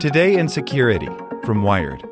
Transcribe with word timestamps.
Today 0.00 0.38
in 0.38 0.48
Security 0.48 1.10
from 1.44 1.62
Wired. 1.62 2.09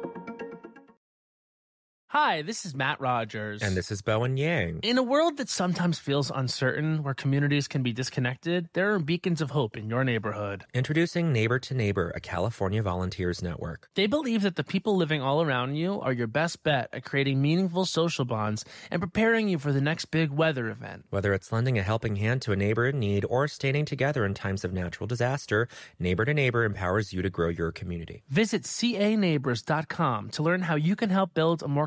Hi, 2.12 2.40
this 2.40 2.64
is 2.64 2.74
Matt 2.74 3.02
Rogers. 3.02 3.60
And 3.60 3.76
this 3.76 3.90
is 3.90 4.00
Bowen 4.00 4.38
Yang. 4.38 4.80
In 4.82 4.96
a 4.96 5.02
world 5.02 5.36
that 5.36 5.50
sometimes 5.50 5.98
feels 5.98 6.32
uncertain, 6.34 7.02
where 7.02 7.12
communities 7.12 7.68
can 7.68 7.82
be 7.82 7.92
disconnected, 7.92 8.70
there 8.72 8.94
are 8.94 8.98
beacons 8.98 9.42
of 9.42 9.50
hope 9.50 9.76
in 9.76 9.90
your 9.90 10.04
neighborhood. 10.04 10.64
Introducing 10.72 11.34
Neighbor 11.34 11.58
to 11.58 11.74
Neighbor, 11.74 12.10
a 12.16 12.20
California 12.20 12.82
volunteers 12.82 13.42
network. 13.42 13.90
They 13.94 14.06
believe 14.06 14.40
that 14.40 14.56
the 14.56 14.64
people 14.64 14.96
living 14.96 15.20
all 15.20 15.42
around 15.42 15.74
you 15.74 16.00
are 16.00 16.14
your 16.14 16.28
best 16.28 16.62
bet 16.62 16.88
at 16.94 17.04
creating 17.04 17.42
meaningful 17.42 17.84
social 17.84 18.24
bonds 18.24 18.64
and 18.90 19.02
preparing 19.02 19.50
you 19.50 19.58
for 19.58 19.74
the 19.74 19.82
next 19.82 20.06
big 20.06 20.30
weather 20.30 20.70
event. 20.70 21.04
Whether 21.10 21.34
it's 21.34 21.52
lending 21.52 21.76
a 21.76 21.82
helping 21.82 22.16
hand 22.16 22.40
to 22.40 22.52
a 22.52 22.56
neighbor 22.56 22.86
in 22.86 22.98
need 22.98 23.26
or 23.28 23.48
standing 23.48 23.84
together 23.84 24.24
in 24.24 24.32
times 24.32 24.64
of 24.64 24.72
natural 24.72 25.06
disaster, 25.06 25.68
Neighbor 25.98 26.24
to 26.24 26.32
Neighbor 26.32 26.64
empowers 26.64 27.12
you 27.12 27.20
to 27.20 27.28
grow 27.28 27.50
your 27.50 27.70
community. 27.70 28.22
Visit 28.30 28.62
caneighbors.com 28.62 30.30
to 30.30 30.42
learn 30.42 30.62
how 30.62 30.76
you 30.76 30.96
can 30.96 31.10
help 31.10 31.34
build 31.34 31.62
a 31.62 31.68
more 31.68 31.86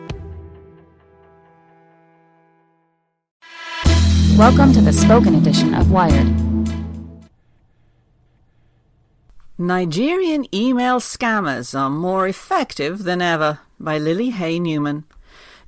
Welcome 4.41 4.73
to 4.73 4.81
the 4.81 4.91
spoken 4.91 5.35
edition 5.35 5.75
of 5.75 5.91
Wired. 5.91 6.27
Nigerian 9.59 10.47
email 10.51 10.99
scammers 10.99 11.79
are 11.79 11.91
more 11.91 12.27
effective 12.27 13.03
than 13.03 13.21
ever 13.21 13.59
by 13.79 13.99
Lily 13.99 14.31
Hay 14.31 14.59
Newman. 14.59 15.03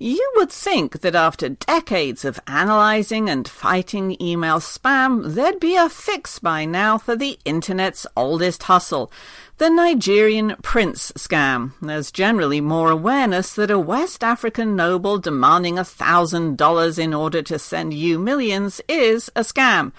You 0.04 0.34
would 0.36 0.52
think 0.52 1.00
that 1.00 1.16
after 1.16 1.48
decades 1.48 2.26
of 2.26 2.38
analyzing 2.46 3.30
and 3.30 3.48
fighting 3.48 4.22
email 4.22 4.60
spam, 4.60 5.34
there'd 5.34 5.62
be 5.62 5.78
a 5.78 5.88
fix 5.88 6.40
by 6.40 6.66
now 6.66 6.98
for 6.98 7.16
the 7.16 7.40
internet's 7.46 8.06
oldest 8.18 8.64
hustle, 8.64 9.14
the 9.60 9.70
Nigerian 9.70 10.58
prince 10.62 11.14
scam. 11.14 11.72
There's 11.82 12.12
generally 12.12 12.60
more 12.60 12.92
awareness 12.92 13.56
that 13.56 13.72
a 13.72 13.80
West 13.80 14.26
African 14.26 14.76
noble 14.76 15.20
demanding 15.20 15.80
a 15.80 15.86
thousand 15.86 16.58
dollars 16.58 17.00
in 17.00 17.14
order 17.14 17.42
to 17.42 17.58
send 17.58 17.94
you 17.94 18.20
millions 18.20 18.82
is 18.90 19.32
a 19.38 19.42
scam. 19.42 19.94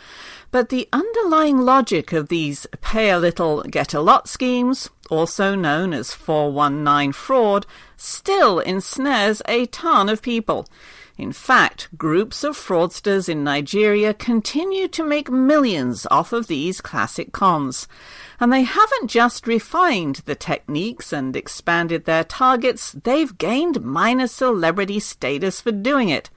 But 0.55 0.69
the 0.69 0.89
underlying 0.93 1.63
logic 1.63 2.13
of 2.13 2.29
these 2.29 2.65
pay 2.81 3.11
a 3.11 3.19
little, 3.19 3.65
get 3.65 3.93
a 3.93 4.01
lot 4.01 4.29
schemes, 4.29 4.89
also 5.11 5.57
known 5.57 5.93
as 5.93 6.15
419 6.15 7.11
fraud, 7.11 7.67
still 7.97 8.61
ensnares 8.61 9.43
a 9.49 9.67
ton 9.67 10.09
of 10.09 10.23
people. 10.23 10.69
In 11.19 11.33
fact, 11.33 11.89
groups 11.99 12.45
of 12.45 12.57
fraudsters 12.57 13.29
in 13.29 13.43
Nigeria 13.43 14.15
continue 14.15 14.87
to 14.87 15.03
make 15.03 15.29
millions 15.29 16.07
off 16.09 16.33
of 16.33 16.47
these 16.47 16.81
classic 16.81 17.33
cons. 17.33 17.89
And 18.39 18.53
they 18.53 18.63
haven't 18.63 19.09
just 19.09 19.49
refined 19.49 20.23
the 20.25 20.37
techniques 20.37 21.13
and 21.13 21.35
expanded 21.35 22.05
their 22.05 22.23
targets, 22.23 22.93
they've 22.93 23.37
gained 23.39 23.83
minor 23.83 24.29
celebrity 24.29 25.01
status 25.01 25.61
for 25.61 25.73
doing 25.73 26.11
it. 26.11 26.31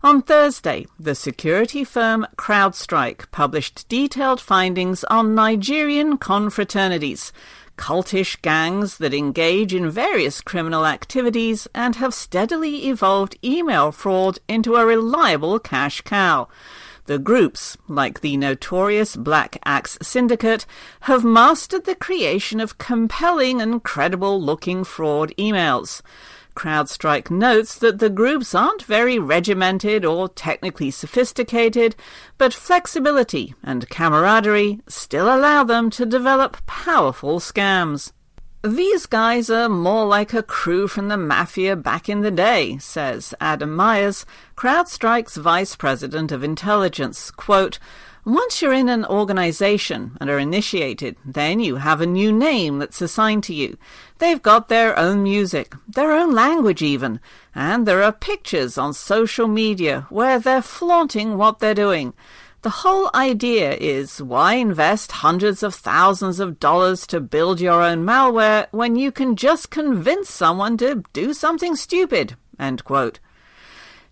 On 0.00 0.22
Thursday, 0.22 0.86
the 0.96 1.16
security 1.16 1.82
firm 1.82 2.24
CrowdStrike 2.36 3.28
published 3.32 3.88
detailed 3.88 4.40
findings 4.40 5.02
on 5.04 5.34
Nigerian 5.34 6.18
confraternities, 6.18 7.32
cultish 7.76 8.40
gangs 8.40 8.98
that 8.98 9.12
engage 9.12 9.74
in 9.74 9.90
various 9.90 10.40
criminal 10.40 10.86
activities 10.86 11.66
and 11.74 11.96
have 11.96 12.14
steadily 12.14 12.86
evolved 12.86 13.38
email 13.42 13.90
fraud 13.90 14.38
into 14.46 14.76
a 14.76 14.86
reliable 14.86 15.58
cash 15.58 16.00
cow. 16.02 16.46
The 17.06 17.18
groups, 17.18 17.76
like 17.88 18.20
the 18.20 18.36
notorious 18.36 19.16
Black 19.16 19.58
Axe 19.64 19.98
Syndicate, 20.00 20.64
have 21.02 21.24
mastered 21.24 21.86
the 21.86 21.96
creation 21.96 22.60
of 22.60 22.78
compelling 22.78 23.60
and 23.60 23.82
credible 23.82 24.40
looking 24.40 24.84
fraud 24.84 25.32
emails. 25.36 26.02
CrowdStrike 26.58 27.30
notes 27.30 27.78
that 27.78 28.00
the 28.00 28.10
groups 28.10 28.52
aren't 28.52 28.82
very 28.82 29.16
regimented 29.16 30.04
or 30.04 30.28
technically 30.28 30.90
sophisticated, 30.90 31.94
but 32.36 32.52
flexibility 32.52 33.54
and 33.62 33.88
camaraderie 33.88 34.80
still 34.88 35.32
allow 35.32 35.62
them 35.62 35.88
to 35.90 36.04
develop 36.04 36.66
powerful 36.66 37.38
scams. 37.38 38.10
These 38.64 39.06
guys 39.06 39.48
are 39.50 39.68
more 39.68 40.04
like 40.04 40.34
a 40.34 40.42
crew 40.42 40.88
from 40.88 41.06
the 41.06 41.16
mafia 41.16 41.76
back 41.76 42.08
in 42.08 42.22
the 42.22 42.32
day, 42.32 42.76
says 42.78 43.32
Adam 43.40 43.72
Myers, 43.76 44.26
CrowdStrike's 44.56 45.36
vice 45.36 45.76
president 45.76 46.32
of 46.32 46.42
intelligence. 46.42 47.30
Quote, 47.30 47.78
once 48.28 48.60
you're 48.60 48.74
in 48.74 48.90
an 48.90 49.06
organization 49.06 50.16
and 50.20 50.28
are 50.28 50.38
initiated, 50.38 51.16
then 51.24 51.60
you 51.60 51.76
have 51.76 52.02
a 52.02 52.06
new 52.06 52.30
name 52.30 52.78
that's 52.78 53.00
assigned 53.00 53.42
to 53.42 53.54
you. 53.54 53.78
They've 54.18 54.42
got 54.42 54.68
their 54.68 54.98
own 54.98 55.22
music, 55.22 55.74
their 55.88 56.12
own 56.12 56.34
language 56.34 56.82
even, 56.82 57.20
and 57.54 57.86
there 57.86 58.02
are 58.02 58.12
pictures 58.12 58.76
on 58.76 58.92
social 58.92 59.48
media 59.48 60.06
where 60.10 60.38
they're 60.38 60.60
flaunting 60.60 61.38
what 61.38 61.58
they're 61.58 61.74
doing. 61.74 62.12
The 62.62 62.70
whole 62.84 63.08
idea 63.14 63.74
is 63.74 64.20
why 64.20 64.54
invest 64.54 65.12
hundreds 65.12 65.62
of 65.62 65.74
thousands 65.74 66.38
of 66.38 66.60
dollars 66.60 67.06
to 67.06 67.20
build 67.20 67.62
your 67.62 67.82
own 67.82 68.04
malware 68.04 68.66
when 68.72 68.94
you 68.96 69.10
can 69.10 69.36
just 69.36 69.70
convince 69.70 70.28
someone 70.28 70.76
to 70.78 71.02
do 71.14 71.32
something 71.32 71.76
stupid? 71.76 72.36
End 72.58 72.84
quote. 72.84 73.20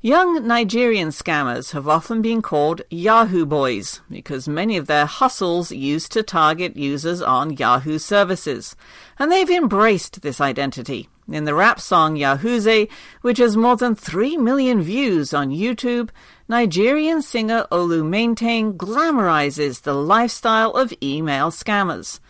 Young 0.06 0.46
Nigerian 0.46 1.08
scammers 1.08 1.72
have 1.72 1.88
often 1.88 2.22
been 2.22 2.40
called 2.40 2.80
Yahoo 2.90 3.44
Boys 3.44 4.02
because 4.08 4.46
many 4.46 4.76
of 4.76 4.86
their 4.86 5.04
hustles 5.04 5.72
used 5.72 6.12
to 6.12 6.22
target 6.22 6.76
users 6.76 7.20
on 7.20 7.56
Yahoo 7.56 7.98
services, 7.98 8.76
and 9.18 9.32
they've 9.32 9.50
embraced 9.50 10.22
this 10.22 10.40
identity. 10.40 11.08
In 11.28 11.42
the 11.42 11.56
rap 11.56 11.80
song 11.80 12.14
Yahooze, 12.14 12.88
which 13.22 13.38
has 13.38 13.56
more 13.56 13.74
than 13.74 13.96
3 13.96 14.36
million 14.36 14.80
views 14.80 15.34
on 15.34 15.50
YouTube, 15.50 16.10
Nigerian 16.48 17.20
singer 17.20 17.66
Olu 17.72 18.08
Maintain 18.08 18.74
glamorizes 18.74 19.82
the 19.82 19.94
lifestyle 19.94 20.70
of 20.70 20.94
email 21.02 21.50
scammers. 21.50 22.20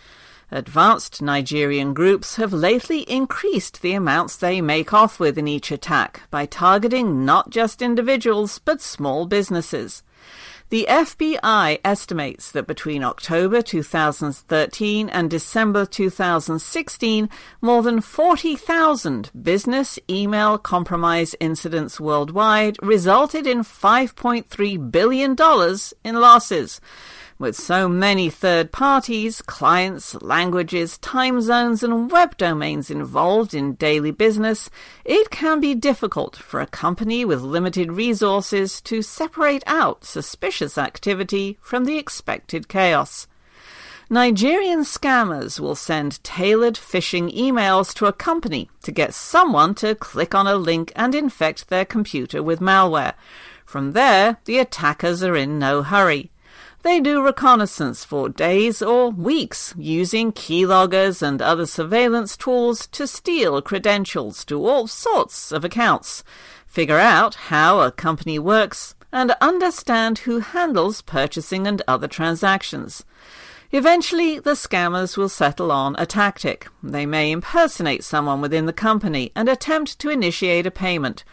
Advanced 0.51 1.21
Nigerian 1.21 1.93
groups 1.93 2.37
have 2.37 2.53
lately 2.53 3.01
increased 3.01 3.83
the 3.83 3.95
amounts 3.95 4.37
they 4.37 4.61
make 4.61 4.95
off 4.95 5.19
with 5.19 5.37
in 5.37 5.49
each 5.49 5.73
attack 5.73 6.23
by 6.31 6.47
targeting 6.47 7.25
not 7.25 7.51
just 7.51 7.83
individuals 7.83 8.61
but 8.61 8.81
small 8.81 9.27
businesses. 9.27 10.05
The 10.69 10.87
FBI 10.89 11.79
estimates 11.85 12.51
that 12.51 12.67
between 12.67 13.05
October 13.05 13.63
2013 13.63 15.09
and 15.09 15.31
December 15.31 15.87
2016, 15.87 17.29
more 17.61 17.83
than 17.83 18.01
40,000 18.01 19.31
business 19.41 19.99
email 20.11 20.59
compromise 20.59 21.37
incidents 21.39 22.01
worldwide 22.01 22.77
resulted 22.83 23.47
in 23.47 23.61
$5.3 23.61 24.91
billion 24.91 25.37
in 26.03 26.21
losses. 26.21 26.81
With 27.39 27.55
so 27.55 27.87
many 27.87 28.31
third 28.31 28.73
parties, 28.73 29.43
clients, 29.43 30.15
languages, 30.23 30.97
time 30.97 31.43
zones, 31.43 31.83
and 31.83 32.11
web 32.11 32.39
domains 32.39 32.91
involved 32.91 33.53
in 33.53 33.75
daily 33.75 34.11
business, 34.11 34.71
it 35.05 35.29
can 35.29 35.61
be 35.61 35.75
difficult 35.75 36.35
for 36.37 36.63
a 36.63 36.67
company 36.67 37.27
with 37.27 37.43
limited 37.43 37.93
resources 37.93 38.81
to 38.83 39.03
separate 39.03 39.63
out 39.67 40.03
suspicious 40.03 40.79
activity 40.79 41.59
from 41.61 41.85
the 41.85 41.99
expected 41.99 42.69
chaos. 42.69 43.27
Nigerian 44.09 44.81
scammers 44.81 45.61
will 45.61 45.75
send 45.75 46.25
tailored 46.25 46.77
phishing 46.77 47.31
emails 47.37 47.93
to 47.97 48.07
a 48.07 48.15
company 48.15 48.71
to 48.83 48.91
get 48.91 49.13
someone 49.13 49.75
to 49.75 49.95
click 49.95 50.35
on 50.35 50.47
a 50.47 50.57
link 50.57 50.91
and 50.97 51.15
infect 51.15 51.69
their 51.69 51.85
computer 51.85 52.43
with 52.43 52.61
malware. 52.61 53.13
From 53.67 53.93
there, 53.93 54.39
the 54.47 54.57
attackers 54.57 55.23
are 55.23 55.37
in 55.37 55.59
no 55.59 55.83
hurry. 55.83 56.31
They 56.87 57.01
do 57.01 57.21
reconnaissance 57.21 58.05
for 58.05 58.29
days 58.29 58.81
or 58.81 59.11
weeks 59.11 59.75
using 59.77 60.31
keyloggers 60.31 61.21
and 61.21 61.43
other 61.43 61.67
surveillance 61.67 62.37
tools 62.37 62.87
to 62.93 63.09
steal 63.09 63.61
credentials 63.61 64.45
to 64.45 64.65
all 64.65 64.87
sorts 64.87 65.51
of 65.51 65.65
accounts, 65.65 66.23
figure 66.65 67.01
out 67.01 67.35
how 67.51 67.81
a 67.81 67.91
company 67.91 68.39
works, 68.39 68.95
and 69.13 69.35
understand 69.41 70.19
who 70.19 70.39
handles 70.39 71.03
purchasing 71.03 71.67
and 71.67 71.83
other 71.89 72.07
transactions. 72.07 73.05
Eventually, 73.73 74.39
the 74.39 74.53
scammers 74.53 75.17
will 75.17 75.29
settle 75.29 75.73
on 75.73 75.97
a 75.99 76.07
tactic. 76.07 76.69
They 76.85 77.05
may 77.05 77.33
impersonate 77.33 78.05
someone 78.05 78.41
within 78.41 78.67
the 78.67 78.73
company 78.73 79.33
and 79.35 79.49
attempt 79.49 79.99
to 79.99 80.11
initiate 80.11 80.67
a 80.67 80.71
payment. 80.71 81.25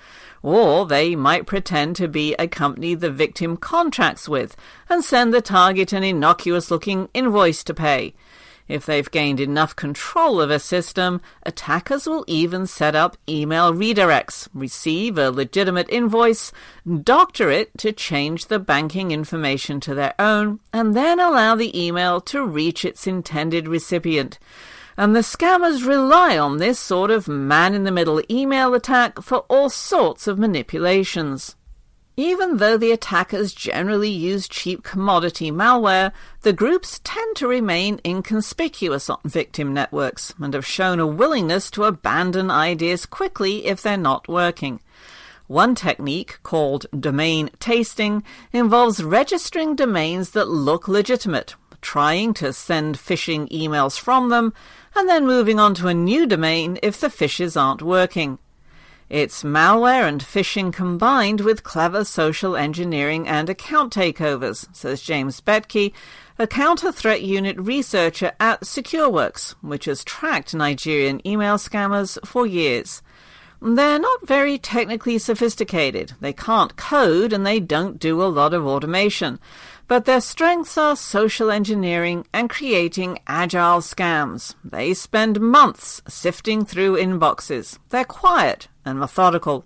Or 0.44 0.86
they 0.86 1.16
might 1.16 1.48
pretend 1.48 1.96
to 1.96 2.08
be 2.08 2.36
a 2.36 2.50
company 2.50 2.94
the 2.94 3.10
victim 3.10 3.58
contracts 3.58 4.28
with 4.30 4.56
and 4.90 5.04
send 5.04 5.34
the 5.34 5.42
target 5.42 5.94
an 5.94 6.04
innocuous 6.04 6.70
looking 6.70 7.08
invoice 7.14 7.64
to 7.64 7.74
pay. 7.74 8.14
If 8.68 8.86
they've 8.86 9.10
gained 9.10 9.40
enough 9.40 9.76
control 9.76 10.40
of 10.40 10.50
a 10.50 10.60
system, 10.60 11.22
attackers 11.44 12.08
will 12.08 12.24
even 12.28 12.66
set 12.66 12.96
up 12.96 13.18
email 13.28 13.74
redirects, 13.74 14.48
receive 14.54 15.18
a 15.18 15.32
legitimate 15.32 15.90
invoice, 15.90 16.52
doctor 17.04 17.50
it 17.50 17.78
to 17.80 17.92
change 17.92 18.46
the 18.46 18.60
banking 18.60 19.12
information 19.12 19.80
to 19.82 19.94
their 19.94 20.14
own, 20.18 20.60
and 20.72 20.96
then 20.96 21.20
allow 21.20 21.56
the 21.56 21.78
email 21.78 22.22
to 22.22 22.46
reach 22.46 22.86
its 22.86 23.06
intended 23.06 23.68
recipient. 23.68 24.40
And 24.98 25.16
the 25.16 25.22
scammers 25.22 25.88
rely 25.88 26.38
on 26.38 26.58
this 26.58 26.80
sort 26.80 27.10
of 27.10 27.28
man 27.28 27.74
in 27.74 27.84
the 27.84 27.92
middle 27.92 28.22
email 28.30 28.74
attack 28.74 29.22
for 29.22 29.40
all 29.50 29.70
sorts 29.70 30.28
of 30.28 30.38
manipulations. 30.38 31.56
Even 32.16 32.58
though 32.58 32.78
the 32.78 32.92
attackers 32.92 33.54
generally 33.54 34.10
use 34.10 34.48
cheap 34.48 34.84
commodity 34.84 35.52
malware, 35.52 36.12
the 36.42 36.54
groups 36.54 37.02
tend 37.04 37.36
to 37.38 37.48
remain 37.48 38.00
inconspicuous 38.06 39.10
on 39.10 39.18
victim 39.26 39.74
networks 39.74 40.32
and 40.40 40.54
have 40.54 40.66
shown 40.66 41.00
a 41.00 41.08
willingness 41.08 41.72
to 41.72 41.86
abandon 41.86 42.52
ideas 42.52 43.08
quickly 43.08 43.66
if 43.66 43.82
they're 43.82 43.98
not 43.98 44.28
working. 44.28 44.80
One 45.48 45.74
technique, 45.74 46.38
called 46.44 46.86
domain 46.98 47.50
tasting, 47.60 48.24
involves 48.52 49.04
registering 49.04 49.76
domains 49.76 50.32
that 50.32 50.48
look 50.48 50.88
legitimate, 50.88 51.56
trying 51.82 52.36
to 52.36 52.54
send 52.54 52.96
phishing 52.96 53.50
emails 53.50 54.00
from 54.00 54.30
them, 54.30 54.54
and 54.96 55.10
then 55.10 55.26
moving 55.26 55.60
on 55.60 55.74
to 55.76 55.88
a 55.88 55.94
new 55.94 56.26
domain 56.26 56.78
if 56.84 57.00
the 57.00 57.08
phishes 57.08 57.60
aren't 57.60 57.82
working. 57.82 58.40
It's 59.10 59.44
malware 59.44 60.08
and 60.08 60.22
phishing 60.22 60.74
combined 60.74 61.42
with 61.42 61.64
clever 61.64 62.04
social 62.04 62.56
engineering 62.56 63.28
and 63.28 63.50
account 63.50 63.94
takeovers, 63.94 64.68
says 64.76 65.02
James 65.02 65.40
Bettke, 65.42 65.94
a 66.40 66.48
counter 66.48 66.92
threat 66.92 67.22
unit 67.22 67.60
researcher 67.60 68.32
at 68.40 68.62
SecureWorks, 68.62 69.56
which 69.62 69.86
has 69.86 70.04
tracked 70.04 70.56
Nigerian 70.56 71.26
email 71.28 71.58
scammers 71.58 72.18
for 72.26 72.48
years. 72.48 73.04
They're 73.62 74.00
not 74.00 74.28
very 74.28 74.58
technically 74.58 75.18
sophisticated. 75.20 76.14
They 76.20 76.34
can't 76.34 76.76
code 76.76 77.32
and 77.32 77.46
they 77.46 77.62
don't 77.62 78.00
do 78.00 78.22
a 78.22 78.26
lot 78.26 78.54
of 78.54 78.66
automation. 78.66 79.40
But 79.88 80.06
their 80.06 80.22
strengths 80.22 80.78
are 80.78 80.96
social 80.96 81.52
engineering 81.52 82.26
and 82.34 82.50
creating 82.50 83.20
agile 83.28 83.82
scams. 83.82 84.56
They 84.64 84.94
spend 84.94 85.42
months 85.42 86.02
sifting 86.08 86.66
through 86.66 86.98
inboxes. 86.98 87.78
They're 87.90 88.06
quiet 88.06 88.70
and 88.86 88.98
methodical. 89.00 89.66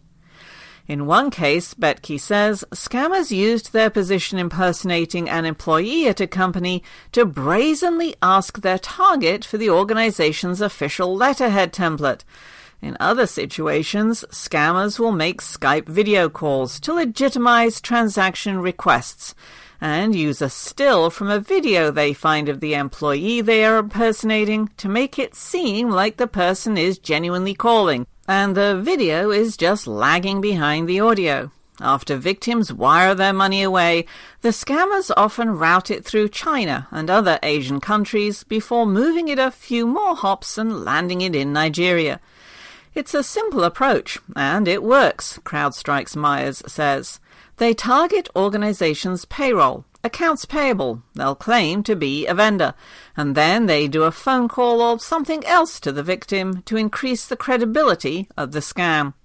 In 0.87 1.05
one 1.05 1.29
case, 1.29 1.73
Bettke 1.73 2.19
says, 2.19 2.63
scammers 2.73 3.29
used 3.29 3.73
their 3.73 3.89
position 3.89 4.39
impersonating 4.39 5.29
an 5.29 5.43
employee 5.43 6.07
at 6.07 6.21
a 6.21 6.27
company 6.27 6.81
to 7.11 7.25
brazenly 7.25 8.15
ask 8.21 8.61
their 8.61 8.79
target 8.79 9.43
for 9.43 9.57
the 9.57 9.69
organization's 9.69 10.61
official 10.61 11.13
letterhead 11.13 11.73
template. 11.73 12.21
In 12.81 12.95
other 12.99 13.27
situations, 13.27 14.23
scammers 14.31 14.97
will 14.97 15.11
make 15.11 15.41
Skype 15.41 15.89
video 15.89 16.29
calls 16.29 16.79
to 16.81 16.93
legitimize 16.93 17.81
transaction 17.81 18.59
requests 18.59 19.35
and 19.79 20.15
use 20.15 20.41
a 20.41 20.49
still 20.49 21.09
from 21.09 21.29
a 21.29 21.39
video 21.39 21.91
they 21.91 22.13
find 22.13 22.49
of 22.49 22.59
the 22.59 22.73
employee 22.73 23.41
they 23.41 23.63
are 23.65 23.77
impersonating 23.77 24.69
to 24.77 24.89
make 24.89 25.19
it 25.19 25.35
seem 25.35 25.89
like 25.89 26.17
the 26.17 26.27
person 26.27 26.77
is 26.77 26.97
genuinely 26.97 27.53
calling, 27.53 28.07
and 28.27 28.55
the 28.55 28.79
video 28.81 29.31
is 29.31 29.57
just 29.57 29.87
lagging 29.87 30.41
behind 30.41 30.87
the 30.87 30.99
audio. 30.99 31.51
After 31.79 32.15
victims 32.15 32.73
wire 32.73 33.13
their 33.13 33.33
money 33.33 33.61
away, 33.61 34.05
the 34.41 34.49
scammers 34.49 35.11
often 35.15 35.59
route 35.59 35.91
it 35.91 36.03
through 36.03 36.29
China 36.29 36.87
and 36.89 37.07
other 37.07 37.37
Asian 37.43 37.79
countries 37.79 38.43
before 38.43 38.87
moving 38.87 39.27
it 39.27 39.37
a 39.37 39.51
few 39.51 39.85
more 39.85 40.15
hops 40.15 40.57
and 40.57 40.83
landing 40.83 41.21
it 41.21 41.35
in 41.35 41.53
Nigeria. 41.53 42.19
It's 42.95 43.13
a 43.13 43.21
simple 43.21 43.63
approach, 43.63 44.17
and 44.35 44.67
it 44.67 44.81
works, 44.81 45.39
CrowdStrike's 45.43 46.15
Myers 46.15 46.63
says. 46.65 47.19
They 47.57 47.73
target 47.73 48.29
organizations' 48.35 49.25
payroll, 49.25 49.83
accounts 50.03 50.45
payable. 50.45 51.01
They'll 51.15 51.33
claim 51.33 51.81
to 51.83 51.95
be 51.95 52.27
a 52.27 52.35
vendor, 52.35 52.75
and 53.15 53.33
then 53.33 53.65
they 53.65 53.87
do 53.87 54.03
a 54.03 54.11
phone 54.11 54.47
call 54.47 54.79
or 54.79 54.99
something 54.99 55.43
else 55.43 55.79
to 55.79 55.91
the 55.91 56.03
victim 56.03 56.61
to 56.63 56.77
increase 56.77 57.25
the 57.25 57.35
credibility 57.35 58.29
of 58.37 58.51
the 58.51 58.59
scam. 58.59 59.15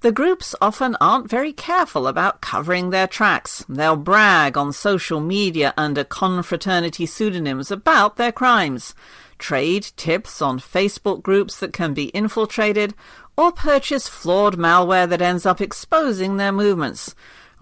The 0.00 0.10
groups 0.10 0.56
often 0.60 0.96
aren't 1.00 1.30
very 1.30 1.52
careful 1.52 2.08
about 2.08 2.40
covering 2.40 2.90
their 2.90 3.06
tracks. 3.06 3.64
They'll 3.68 3.96
brag 3.96 4.58
on 4.58 4.72
social 4.72 5.20
media 5.20 5.72
under 5.76 6.02
confraternity 6.02 7.06
pseudonyms 7.06 7.70
about 7.70 8.16
their 8.16 8.32
crimes, 8.32 8.94
trade 9.38 9.92
tips 9.96 10.42
on 10.42 10.58
Facebook 10.58 11.22
groups 11.22 11.58
that 11.60 11.72
can 11.72 11.94
be 11.94 12.06
infiltrated, 12.06 12.94
or 13.36 13.52
purchase 13.52 14.08
flawed 14.08 14.58
malware 14.58 15.08
that 15.08 15.22
ends 15.22 15.46
up 15.46 15.60
exposing 15.60 16.36
their 16.36 16.52
movements. 16.52 17.14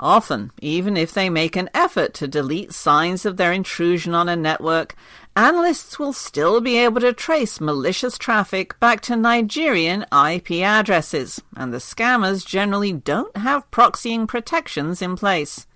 Often, 0.03 0.51
even 0.61 0.97
if 0.97 1.15
they 1.15 1.31
make 1.31 1.55
an 1.55 1.71
effort 1.73 2.13
to 2.15 2.27
delete 2.27 2.73
signs 2.73 3.25
of 3.25 3.37
their 3.37 3.53
intrusion 3.53 4.17
on 4.17 4.29
a 4.29 4.35
network, 4.35 4.97
analysts 5.37 5.97
will 5.97 6.13
still 6.13 6.61
be 6.61 6.77
able 6.77 7.01
to 7.03 7.13
trace 7.13 7.61
malicious 7.61 8.19
traffic 8.19 8.79
back 8.81 9.01
to 9.03 9.15
Nigerian 9.15 10.05
IP 10.13 10.51
addresses, 10.61 11.41
and 11.57 11.73
the 11.73 11.79
scammers 11.79 12.45
generally 12.45 12.93
don't 12.93 13.37
have 13.37 13.71
proxying 13.71 14.27
protections 14.27 15.01
in 15.03 15.15
place. 15.15 15.69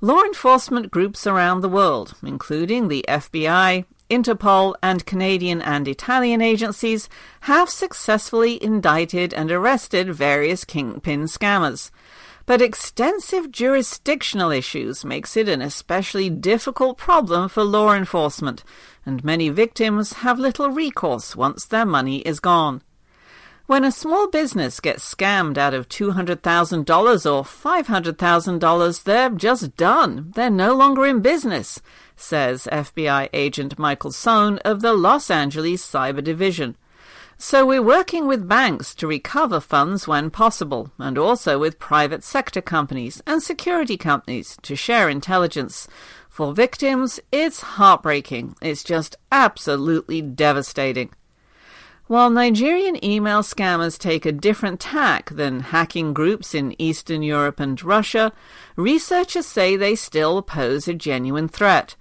Law 0.00 0.22
enforcement 0.24 0.90
groups 0.90 1.24
around 1.24 1.60
the 1.60 1.68
world, 1.68 2.14
including 2.24 2.88
the 2.88 3.04
FBI, 3.06 3.84
Interpol, 4.10 4.74
and 4.82 5.06
Canadian 5.06 5.62
and 5.62 5.86
Italian 5.86 6.42
agencies, 6.42 7.08
have 7.42 7.70
successfully 7.70 8.60
indicted 8.60 9.32
and 9.32 9.52
arrested 9.52 10.12
various 10.12 10.64
kingpin 10.64 11.26
scammers 11.26 11.92
but 12.46 12.62
extensive 12.62 13.50
jurisdictional 13.50 14.52
issues 14.52 15.04
makes 15.04 15.36
it 15.36 15.48
an 15.48 15.60
especially 15.60 16.30
difficult 16.30 16.96
problem 16.96 17.48
for 17.48 17.64
law 17.64 17.92
enforcement, 17.92 18.62
and 19.04 19.24
many 19.24 19.48
victims 19.48 20.14
have 20.14 20.38
little 20.38 20.70
recourse 20.70 21.34
once 21.34 21.64
their 21.64 21.84
money 21.84 22.18
is 22.18 22.38
gone. 22.38 22.82
When 23.66 23.84
a 23.84 23.90
small 23.90 24.28
business 24.28 24.78
gets 24.78 25.12
scammed 25.12 25.58
out 25.58 25.74
of 25.74 25.88
$200,000 25.88 26.86
or 26.86 27.42
$500,000, 27.42 29.02
they're 29.02 29.30
just 29.30 29.76
done. 29.76 30.30
They're 30.36 30.48
no 30.48 30.72
longer 30.72 31.04
in 31.04 31.20
business, 31.20 31.82
says 32.14 32.68
FBI 32.70 33.28
agent 33.32 33.76
Michael 33.76 34.12
Sohn 34.12 34.58
of 34.58 34.82
the 34.82 34.92
Los 34.92 35.32
Angeles 35.32 35.84
Cyber 35.84 36.22
Division. 36.22 36.76
So 37.38 37.66
we're 37.66 37.82
working 37.82 38.26
with 38.26 38.48
banks 38.48 38.94
to 38.94 39.06
recover 39.06 39.60
funds 39.60 40.08
when 40.08 40.30
possible, 40.30 40.90
and 40.98 41.18
also 41.18 41.58
with 41.58 41.78
private 41.78 42.24
sector 42.24 42.62
companies 42.62 43.22
and 43.26 43.42
security 43.42 43.98
companies 43.98 44.56
to 44.62 44.74
share 44.74 45.10
intelligence. 45.10 45.86
For 46.30 46.54
victims, 46.54 47.20
it's 47.30 47.60
heartbreaking. 47.60 48.56
It's 48.62 48.82
just 48.82 49.16
absolutely 49.30 50.22
devastating. 50.22 51.10
While 52.06 52.30
Nigerian 52.30 53.04
email 53.04 53.42
scammers 53.42 53.98
take 53.98 54.24
a 54.24 54.32
different 54.32 54.80
tack 54.80 55.28
than 55.30 55.60
hacking 55.60 56.14
groups 56.14 56.54
in 56.54 56.80
Eastern 56.80 57.22
Europe 57.22 57.60
and 57.60 57.82
Russia, 57.82 58.32
researchers 58.76 59.44
say 59.44 59.76
they 59.76 59.94
still 59.94 60.40
pose 60.40 60.88
a 60.88 60.94
genuine 60.94 61.48
threat. 61.48 61.96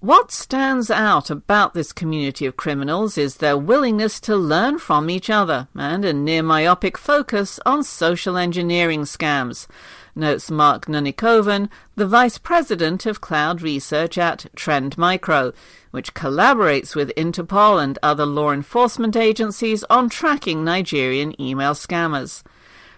What 0.00 0.32
stands 0.32 0.90
out 0.90 1.28
about 1.28 1.74
this 1.74 1.92
community 1.92 2.46
of 2.46 2.56
criminals 2.56 3.18
is 3.18 3.36
their 3.36 3.58
willingness 3.58 4.18
to 4.20 4.34
learn 4.34 4.78
from 4.78 5.10
each 5.10 5.28
other 5.28 5.68
and 5.76 6.06
a 6.06 6.14
near 6.14 6.42
myopic 6.42 6.96
focus 6.96 7.60
on 7.66 7.84
social 7.84 8.38
engineering 8.38 9.02
scams, 9.02 9.66
notes 10.14 10.50
Mark 10.50 10.86
Nunnikhoven, 10.86 11.68
the 11.96 12.06
vice 12.06 12.38
president 12.38 13.04
of 13.04 13.20
cloud 13.20 13.60
research 13.60 14.16
at 14.16 14.46
Trend 14.56 14.96
Micro, 14.96 15.52
which 15.90 16.14
collaborates 16.14 16.96
with 16.96 17.14
Interpol 17.14 17.84
and 17.84 17.98
other 18.02 18.24
law 18.24 18.52
enforcement 18.52 19.16
agencies 19.16 19.84
on 19.90 20.08
tracking 20.08 20.64
Nigerian 20.64 21.38
email 21.38 21.74
scammers. 21.74 22.42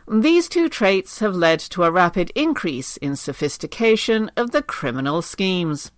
These 0.06 0.48
two 0.48 0.68
traits 0.68 1.18
have 1.18 1.34
led 1.34 1.58
to 1.70 1.82
a 1.82 1.90
rapid 1.90 2.30
increase 2.36 2.96
in 2.98 3.16
sophistication 3.16 4.30
of 4.36 4.52
the 4.52 4.62
criminal 4.62 5.20
schemes. 5.20 5.90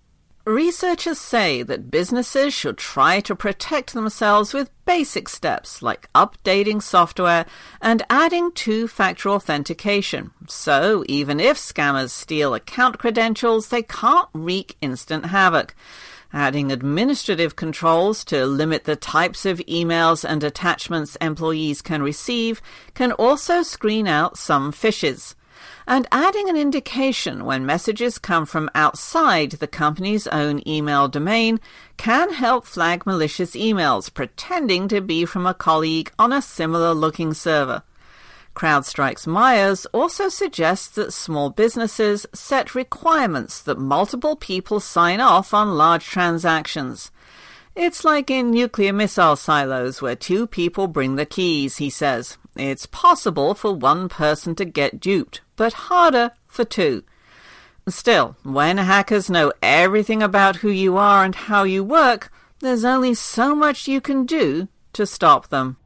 Researchers 0.46 1.18
say 1.18 1.62
that 1.62 1.90
businesses 1.90 2.52
should 2.52 2.76
try 2.76 3.20
to 3.20 3.34
protect 3.34 3.94
themselves 3.94 4.52
with 4.52 4.70
basic 4.84 5.26
steps 5.26 5.80
like 5.80 6.12
updating 6.12 6.82
software 6.82 7.46
and 7.80 8.02
adding 8.10 8.52
two 8.52 8.86
factor 8.86 9.30
authentication. 9.30 10.32
So, 10.46 11.02
even 11.08 11.40
if 11.40 11.56
scammers 11.56 12.10
steal 12.10 12.52
account 12.52 12.98
credentials, 12.98 13.68
they 13.68 13.84
can't 13.84 14.28
wreak 14.34 14.76
instant 14.82 15.26
havoc. 15.26 15.74
Adding 16.30 16.70
administrative 16.70 17.56
controls 17.56 18.22
to 18.26 18.44
limit 18.44 18.84
the 18.84 18.96
types 18.96 19.46
of 19.46 19.60
emails 19.60 20.28
and 20.28 20.44
attachments 20.44 21.16
employees 21.22 21.80
can 21.80 22.02
receive 22.02 22.60
can 22.92 23.12
also 23.12 23.62
screen 23.62 24.06
out 24.06 24.36
some 24.36 24.72
phishes. 24.72 25.36
And 25.86 26.06
adding 26.10 26.48
an 26.48 26.56
indication 26.56 27.44
when 27.44 27.66
messages 27.66 28.18
come 28.18 28.46
from 28.46 28.70
outside 28.74 29.52
the 29.52 29.66
company's 29.66 30.26
own 30.28 30.66
email 30.66 31.08
domain 31.08 31.60
can 31.96 32.32
help 32.32 32.66
flag 32.66 33.06
malicious 33.06 33.52
emails 33.52 34.12
pretending 34.12 34.88
to 34.88 35.00
be 35.00 35.24
from 35.24 35.46
a 35.46 35.54
colleague 35.54 36.10
on 36.18 36.32
a 36.32 36.42
similar 36.42 36.94
looking 36.94 37.34
server. 37.34 37.82
CrowdStrike's 38.54 39.26
Myers 39.26 39.84
also 39.86 40.28
suggests 40.28 40.88
that 40.88 41.12
small 41.12 41.50
businesses 41.50 42.24
set 42.32 42.74
requirements 42.74 43.60
that 43.60 43.78
multiple 43.78 44.36
people 44.36 44.78
sign 44.78 45.20
off 45.20 45.52
on 45.52 45.76
large 45.76 46.06
transactions. 46.06 47.10
It's 47.74 48.04
like 48.04 48.30
in 48.30 48.52
nuclear 48.52 48.92
missile 48.92 49.34
silos 49.34 50.00
where 50.00 50.14
two 50.14 50.46
people 50.46 50.86
bring 50.86 51.16
the 51.16 51.26
keys, 51.26 51.78
he 51.78 51.90
says. 51.90 52.38
It's 52.56 52.86
possible 52.86 53.54
for 53.54 53.72
one 53.72 54.08
person 54.08 54.54
to 54.56 54.64
get 54.64 55.00
duped, 55.00 55.40
but 55.56 55.72
harder 55.72 56.32
for 56.46 56.64
two. 56.64 57.02
Still, 57.88 58.36
when 58.42 58.78
hackers 58.78 59.28
know 59.28 59.52
everything 59.62 60.22
about 60.22 60.56
who 60.56 60.70
you 60.70 60.96
are 60.96 61.24
and 61.24 61.34
how 61.34 61.64
you 61.64 61.84
work, 61.84 62.32
there's 62.60 62.84
only 62.84 63.14
so 63.14 63.54
much 63.54 63.88
you 63.88 64.00
can 64.00 64.24
do 64.24 64.68
to 64.94 65.04
stop 65.04 65.48
them. 65.48 65.76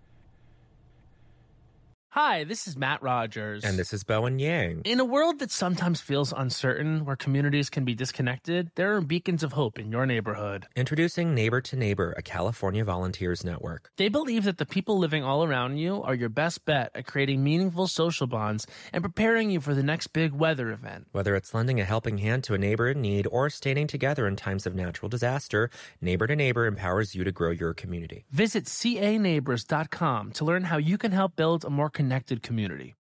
Hi, 2.21 2.43
this 2.43 2.67
is 2.67 2.77
Matt 2.77 3.01
Rogers. 3.01 3.63
And 3.63 3.79
this 3.79 3.93
is 3.93 4.03
Bowen 4.03 4.41
Yang. 4.41 4.83
In 4.85 4.99
a 4.99 5.05
world 5.05 5.39
that 5.39 5.53
sometimes 5.53 6.01
feels 6.01 6.33
uncertain, 6.37 7.05
where 7.05 7.15
communities 7.15 7.71
can 7.71 7.85
be 7.85 7.95
disconnected, 7.95 8.73
there 8.75 8.97
are 8.97 9.01
beacons 9.01 9.45
of 9.45 9.53
hope 9.53 9.79
in 9.79 9.93
your 9.93 10.05
neighborhood. 10.05 10.67
Introducing 10.75 11.33
Neighbor 11.33 11.61
to 11.61 11.77
Neighbor, 11.77 12.13
a 12.19 12.23
California 12.23 12.85
volunteers 12.85 13.45
network. 13.45 13.93
They 13.99 14.09
believe 14.09 14.43
that 14.47 14.59
the 14.59 14.67
people 14.67 14.99
living 14.99 15.23
all 15.23 15.45
around 15.45 15.79
you 15.79 16.03
are 16.03 16.13
your 16.13 16.29
best 16.29 16.65
bet 16.65 16.91
at 16.93 17.07
creating 17.07 17.45
meaningful 17.45 17.87
social 17.87 18.27
bonds 18.27 18.67
and 18.93 19.05
preparing 19.05 19.53
you 19.53 19.61
for 19.61 19.73
the 19.73 19.85
next 19.85 20.09
big 20.09 20.33
weather 20.33 20.73
event. 20.73 21.07
Whether 21.13 21.37
it's 21.37 21.55
lending 21.55 21.79
a 21.79 21.85
helping 21.85 22.19
hand 22.19 22.43
to 22.45 22.55
a 22.55 22.59
neighbor 22.59 22.89
in 22.89 23.01
need 23.01 23.29
or 23.31 23.49
standing 23.49 23.87
together 23.87 24.27
in 24.27 24.35
times 24.35 24.67
of 24.67 24.75
natural 24.75 25.09
disaster, 25.09 25.71
Neighbor 26.01 26.27
to 26.27 26.35
Neighbor 26.35 26.67
empowers 26.67 27.15
you 27.15 27.23
to 27.23 27.31
grow 27.31 27.53
your 27.53 27.75
community. 27.75 28.25
Visit 28.33 28.65
caneighbors.com 28.65 30.33
to 30.33 30.45
learn 30.45 30.65
how 30.65 30.79
you 30.79 30.99
can 30.99 31.13
help 31.13 31.37
build 31.37 31.65
a 31.65 31.71
more 31.71 31.89
connected 32.09 32.43
community. 32.43 32.98